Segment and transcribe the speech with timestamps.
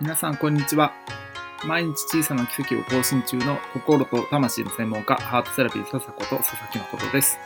[0.00, 0.92] 皆さんこんにちは。
[1.66, 7.36] 毎日小さな奇跡を更新中の心と魂の専門家ハートセラピー笹子と佐々木誠です。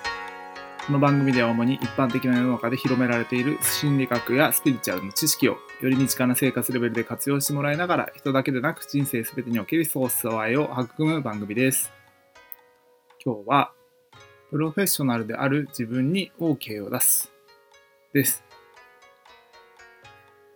[0.86, 11.90] この番組では主に一般的な世の中で広められている心理学やスピリチュアルの知識をより身近な生活レベルで活用してもらいながら人だけでなく人生全てにおけるソース愛を育む番組です。
[13.24, 13.72] 今日は
[14.50, 17.32] プロフェッショナルである自分に OK を出す
[18.12, 18.44] です。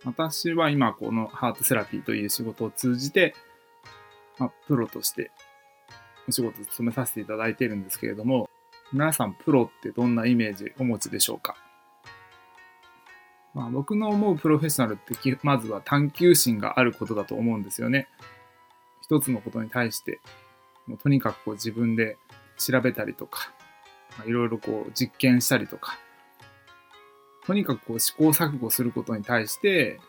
[0.07, 3.35] 私は今このハートセラピーという仕事を通じて、
[4.39, 5.31] まあ、プロとして
[6.29, 8.49] お仕事を務めさせていただいているんですけれども、
[8.93, 11.57] 皆さんプロってどんなイメージお持ちでしょうか、
[13.53, 18.07] まあ、僕の思うプロフェッショナルってまずは探求心があることだと思うんですよね。
[19.01, 20.21] 一つのことに対して
[20.85, 22.17] もうとにかくこう自分で
[22.57, 23.51] 調べたりとか、
[24.25, 25.99] いろいろこう実験したりとか、
[27.47, 29.99] とにかくこう試行錯誤することに対して、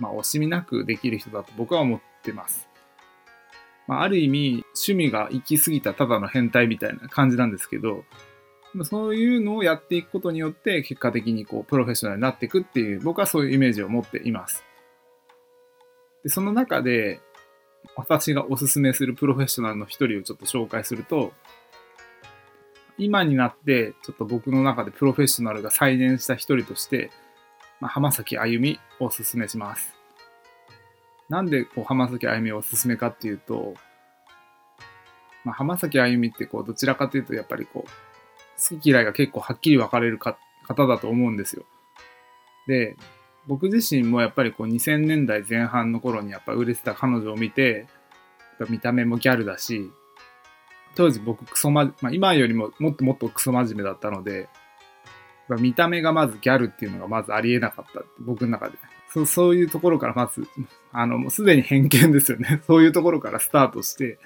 [0.00, 2.66] まあ、惜しみなくできる人だと僕は思ってます。
[3.86, 8.04] まあ、ある意味、趣味が行き過ぎたただの変態みたいな感じなんですけど、
[8.84, 14.64] そういうのをやっていくことによって、結果的にこう、プロフェッショナルになっていくっていう、僕はそういうイメージを持っています。
[16.22, 17.20] で、その中で、
[17.96, 21.32] 私がおすすめするプロフェッショナルの一人をちょっと紹介すると、
[22.98, 27.10] 今になって、ちょっと僕の中でプロフェッショナルが再燃した一人として、
[27.80, 29.94] まあ、浜崎あゆみをおすすめします。
[31.28, 33.74] なんでこう浜崎あゆみをおすすめかっていうと、
[35.44, 41.64] まあ、浜崎あゆみってこうどちらかというとやっぱりこう好き嫌いが結構はっきり分かれるか方だと思うんですよ。
[42.66, 42.96] で、
[43.46, 47.86] 僕自身もやっぱりこう2000年代前半の頃にやっぱ売れてた彼女を見て、
[48.68, 49.90] 見た目もギャルだし、
[50.94, 54.48] 当時僕クソま、まあ、今よりももっともっとクソ真面目だったので、
[55.48, 58.78] まあ見た目がまずギャルっていうのがまずありえなかった僕の中で。
[59.10, 60.46] そうそういうところからまず、
[60.92, 62.62] あの、もうすでに偏見ですよね。
[62.66, 64.18] そういうところからスタートして、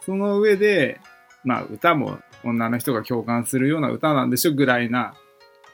[0.00, 1.00] その上で、
[1.42, 5.14] まあ歌も女の人が共感するような歌なんでしょぐらいな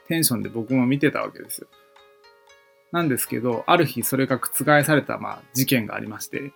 [0.07, 1.67] テンションで僕も見てたわけですよ。
[2.91, 6.51] なんですけど、ある日それが覆された、まあ、事件がありまして、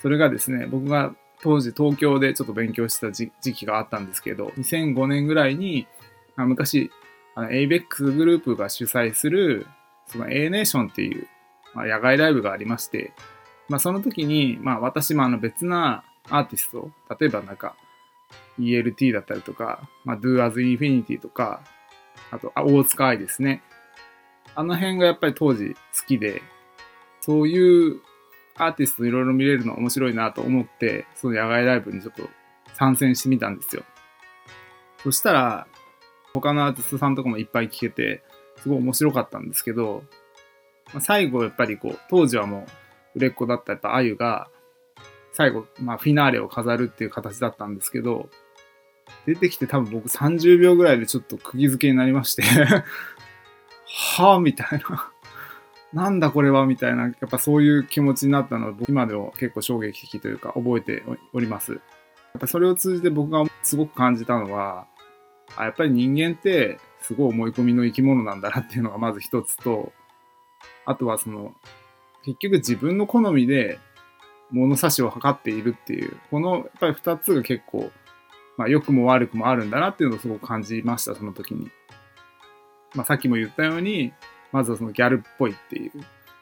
[0.00, 5.86] それがですね、僕が当時東京でちょっと勉強してた時期があったんですけど、2005年ぐらいに、
[6.36, 6.90] あ昔、
[7.34, 9.66] あの ABEX グループが主催する、
[10.06, 11.26] その A ネーションっていう、
[11.74, 13.12] まあ、野外ライブがありまして、
[13.68, 17.76] まあその時に、まあ私もあの別なアーティスト、例えばなんか
[18.58, 21.60] ELT だったりとか、まあ Do As Infinity とか、
[22.30, 23.62] あと、あ大塚愛ですね。
[24.54, 26.42] あの辺がやっぱり当時好きで、
[27.20, 28.00] そういう
[28.58, 32.28] アーティストいろいろ見れるの面白いなと思って、その野外ライブにちょっと
[32.74, 33.82] 参戦してみたんですよ。
[35.02, 35.66] そしたら、
[36.34, 38.22] 他のアーティストさんとかもいっぱい聞けて、
[38.62, 40.04] すごい面白かったんですけど、
[40.92, 42.66] まあ、最後やっぱりこう、当時はも
[43.14, 44.48] う売れっ子だったやっぱあゆが、
[45.32, 48.30] 最後、まあフィナーレを飾るっていう形だったんですけど、
[49.26, 52.42] 出てきて多分僕30秒ぐらいでちょっと釘付けになりまして
[53.86, 55.12] はぁみたいな
[55.96, 61.02] なんだこれはみたいな、やっぱそういう気持ちになったのは今でも結構衝撃的というか覚えて
[61.32, 61.72] おります。
[61.72, 61.80] やっ
[62.38, 64.86] ぱそれを通じて僕がすごく感じたのは、
[65.56, 69.90] あやっぱり人間ってすごい思い込みの生き物なんだなっていうのがまず一つと、
[70.84, 71.54] あとはその、
[72.26, 73.78] 結局自分の好みで
[74.50, 77.90] 物差しを測っているっていう、このやっぱり二つが結構、
[78.58, 81.70] まあ良くも悪くもあるんだなっていうのをすごく感じました、その時に。
[82.94, 84.12] まあさっきも言ったように、
[84.56, 85.92] まずはそのギャルっぽいっていう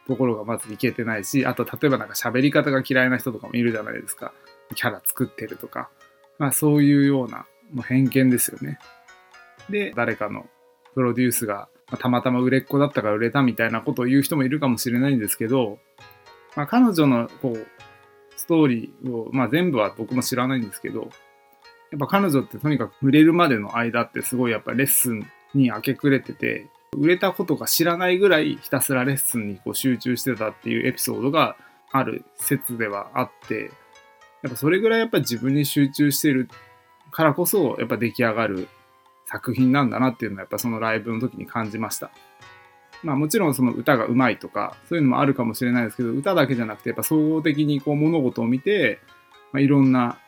[0.06, 4.32] ところがまずいけてないし、あと例えばなんか喋り方が嫌いな人とかもいるじゃないですか。
[4.76, 5.90] キャラ作ってるとか。
[6.38, 8.78] まあそういうような、もう偏見ですよね。
[9.68, 10.46] で、誰かの
[10.94, 15.80] プロデュースが、ま、たまたま売れっ子だったから売れたみたいなことを言う人もいるかもしれないんですけど、
[16.54, 17.66] まあ彼女のこう、
[18.36, 21.00] ストーリーを、まあ全部は僕も知らないんですけど、
[21.90, 31.56] やっぱ彼女ってとにかく売れるまでの間ってすごいやっぱレッスンに明け暮れてて、売れたことが知らないぐらいひたすらレッスンにこう集中してたっていうエピソードが
[31.92, 33.70] ある説ではあって、
[34.42, 36.48] やっぱそれぐらいやっぱ自分に集中してる
[37.10, 38.68] からこそ、やっぱ出来上がる
[39.26, 42.10] 作品なんだなっていうのはやっぱそのライブの時に感じました。
[43.02, 49.00] まあもちろんその歌が上手いとか、そういうのもあるかもしれないですけど、歌だけじゃなくてやっぱ総合的にこう物事を見て、
[49.52, 50.18] まあ、いろんな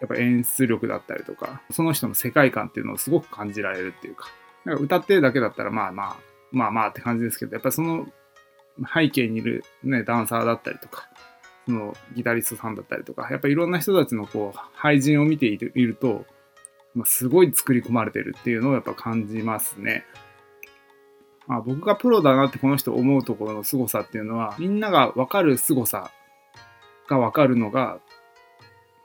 [0.00, 4.28] やっぱ演出力だったりとか、その人の世界観っていうのをすごく感じられるっていうか、
[4.66, 6.16] なんか歌ってるだけだったらまあまあ、
[6.50, 8.06] まあまあって感じですけど、やっぱその
[8.92, 11.08] 背景にいるね、ダンサーだったりとか、
[11.66, 16.26] そのギタリストさんだったりとか、やっぱいろんな人たちのこう、配人を見ていると、
[16.96, 20.04] まあ、すごい作り込まれてるっていうのをやっぱ感じますね。
[21.46, 26.10] まあ、僕がプロだなってこの人思うところの凄さっていうのは、みんながわかる凄さ
[27.08, 28.00] がわかるのが、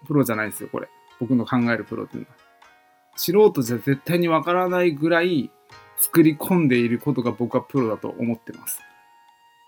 [0.08, 0.90] プロじゃないですよ、これ。
[1.20, 2.41] 僕の考えるプロっていうのは。
[3.16, 5.52] 素人じゃ絶対にわからないぐらい
[5.98, 8.82] 作り込んでいることが僕はプロだと思ってます。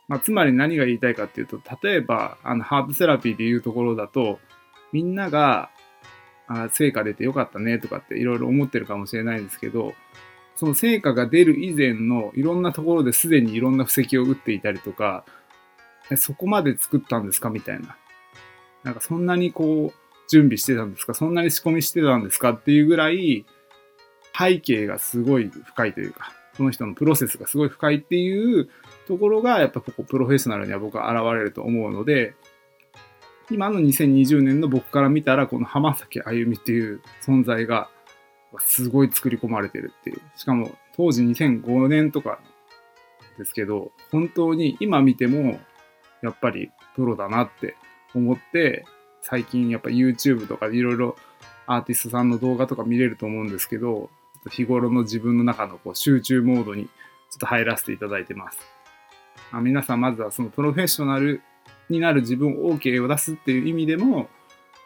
[0.08, 4.40] まあ、つまり何が言いたいかっていうと、例えば、あの、ハーブセラピーでいうところだと、
[4.92, 5.70] みんなが、
[6.46, 9.94] あ成果出てよかったねとかっていろいろ思ってるかもしれないんですけど、
[10.56, 15.24] その成果が出る以前のいろんなところですでにいろんな布石を打っていたりとか、
[16.18, 17.50] そこまで作ったんですか？
[17.50, 17.96] みたいな。
[18.84, 20.00] なんかそんなにこう、
[20.30, 21.14] 準備してたんですか？
[21.14, 22.52] そんなに仕込みしてたんですか？
[22.52, 23.46] っていうぐらい、
[24.38, 28.70] 背景がすごい深いというか、その人のプロセスがすごい深いっていう
[29.08, 32.36] ところが、やっぱここプロフェッショナルには僕は現れると思うので、
[33.52, 37.90] 今の2020年の僕から見たら、この浜崎あゆみっていう存在が、
[38.66, 40.22] すごい作り込まれてるっていう。
[40.36, 42.40] しかも、当時2005年とか
[43.38, 45.60] ですけど、本当に今見ても、
[46.22, 47.76] やっぱりプロだなって
[48.16, 48.86] 思って、
[49.24, 51.16] 最近やっぱ YouTube とかでいろいろ
[51.66, 54.10] アーティストさんの動画とか見れると思うんですけど、
[54.52, 56.90] 日頃の自分の中のこう集中モードにちょ
[57.38, 58.60] っと入らせていただいてます。
[59.52, 61.42] あ、皆さんまずはそのプロフェッショナル
[61.90, 64.28] になる自分 OK を出すっていう意味でも、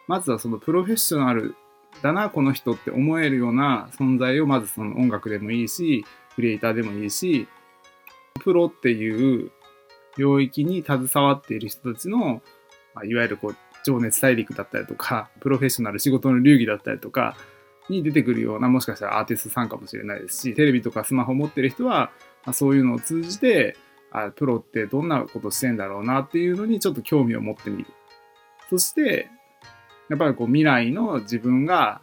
[0.08, 1.56] まずはそのプロフェッショナル
[2.04, 6.06] だな、この人って思えるような存在をまずその音楽でもいいし、
[6.36, 7.48] クリエイターでもいいし、
[8.40, 9.52] プロっていう
[10.18, 12.42] 領域に携わっている人たちの、
[12.94, 13.56] まあ、いわゆるこう
[13.88, 17.38] 情熱大陸だったりとか、プロフェッショナル仕事の流儀だったりとか
[17.90, 22.12] に出てくるような、もしかしたらアーティストさんかもしれないですし、テレビとかスマホ持ってる人は、
[22.46, 23.78] ま、そういうのを通じて、
[24.12, 27.86] あプロってどんなことしてんだろうなっていうのにちょっと興味を持ってみる。
[28.70, 29.30] そして、
[30.10, 32.02] やっぱりこう未来の自分が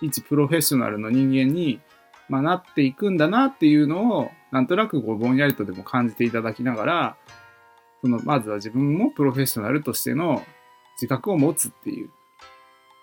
[0.00, 1.80] 一プロフェッショナルの人間に、
[2.28, 7.16] まあ、なっていくんだなっていうのをなんとなくこうぼんやりとでも感じていただきながら
[8.00, 10.42] そのまずは自分もプロフェッショナルとしての
[10.96, 12.10] 自覚を持つっていう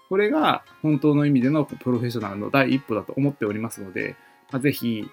[0.10, 4.16] これが本当の意味でのプロフェッショナルの第一歩だと思っておりますので、
[4.52, 5.10] まあ、ぜひ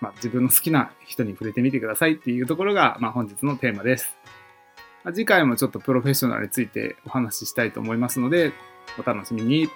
[0.00, 4.16] まあ、自分の好きな人に触れてみてくださいっていうところが、まあ、本日のテーマです。
[5.04, 8.52] まあ、次回もちょっとプロフェッショナルについてお話ししたいと思いますので、
[8.98, 9.68] お楽しみに。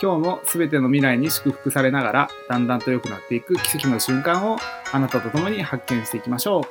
[0.00, 4.58] 今日も全ての未来に祝福されながら、だんだんと良くなっていく奇跡の瞬間を
[4.92, 6.62] あなたと共に発見していきましょう。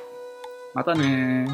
[0.74, 1.46] またね